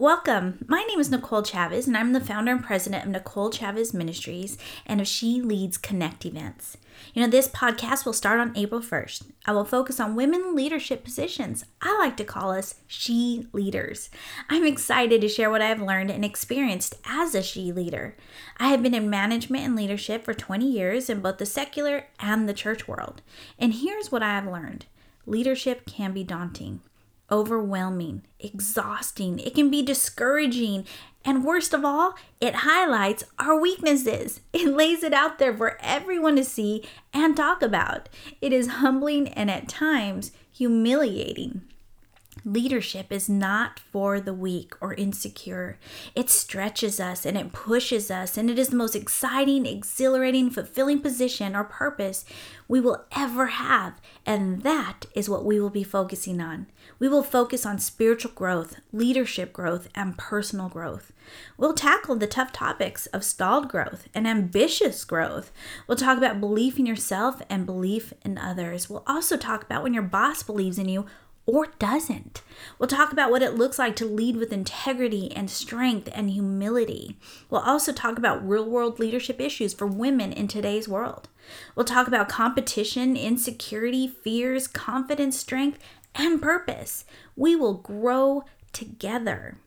[0.00, 0.64] Welcome.
[0.66, 4.56] My name is Nichole Chavez, and I'm the founder and president of Nichole Chavez Ministries
[4.86, 6.78] and of She Leads Connect events.
[7.12, 9.24] You know, this podcast will start on April 1st.
[9.44, 11.66] I will focus on women leadership positions.
[11.82, 14.08] I like to call us She Leaders.
[14.48, 18.16] I'm excited to share what I have learned and experienced as a She Leader.
[18.56, 22.48] I have been in management and leadership for 20 years in both the secular and
[22.48, 23.20] the church world.
[23.58, 24.86] And here's what I have learned
[25.26, 26.80] leadership can be daunting
[27.30, 29.38] overwhelming, exhausting.
[29.38, 30.86] It can be discouraging.
[31.24, 34.40] And worst of all, it highlights our weaknesses.
[34.52, 38.08] It lays it out there for everyone to see and talk about.
[38.40, 41.62] It is humbling and at times humiliating.
[42.44, 45.78] Leadership is not for the weak or insecure.
[46.14, 51.00] It stretches us and it pushes us, and it is the most exciting, exhilarating, fulfilling
[51.00, 52.24] position or purpose
[52.68, 54.00] we will ever have.
[54.24, 56.66] And that is what we will be focusing on.
[56.98, 61.12] We will focus on spiritual growth, leadership growth, and personal growth.
[61.56, 65.52] We'll tackle the tough topics of stalled growth and ambitious growth.
[65.86, 68.88] We'll talk about belief in yourself and belief in others.
[68.88, 71.06] We'll also talk about when your boss believes in you
[71.50, 72.42] or doesn't.
[72.78, 77.16] We'll talk about what it looks like to lead with integrity and strength and humility.
[77.48, 81.28] We'll also talk about real world leadership issues for women in today's world.
[81.74, 85.80] We'll talk about competition, insecurity, fears, confidence, strength,
[86.14, 87.04] and purpose.
[87.34, 89.58] We will grow together.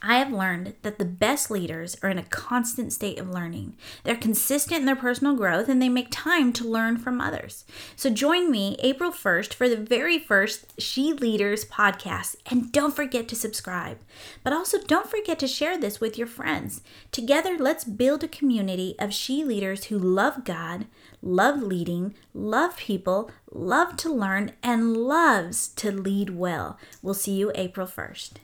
[0.00, 3.76] I have learned that the best leaders are in a constant state of learning.
[4.04, 7.64] They're consistent in their personal growth and they make time to learn from others.
[7.96, 12.36] So join me April 1st for the very first She Leaders podcast.
[12.46, 13.98] And don't forget to subscribe.
[14.44, 16.80] But also don't forget to share this with your friends.
[17.10, 20.86] Together, let's build a community of She Leaders who love God,
[21.20, 26.78] love leading, love people, love to learn, and loves to lead well.
[27.02, 28.34] We'll see you April 1st.